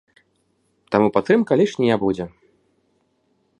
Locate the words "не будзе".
1.93-2.25